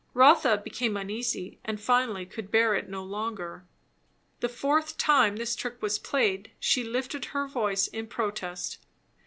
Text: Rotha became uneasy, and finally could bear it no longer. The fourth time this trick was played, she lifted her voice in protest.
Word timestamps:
Rotha 0.15 0.57
became 0.57 0.97
uneasy, 0.97 1.59
and 1.63 1.79
finally 1.79 2.25
could 2.25 2.49
bear 2.49 2.73
it 2.73 2.89
no 2.89 3.03
longer. 3.03 3.67
The 4.39 4.49
fourth 4.49 4.97
time 4.97 5.35
this 5.35 5.55
trick 5.55 5.79
was 5.79 5.99
played, 5.99 6.49
she 6.59 6.83
lifted 6.83 7.25
her 7.25 7.47
voice 7.47 7.85
in 7.85 8.07
protest. 8.07 8.79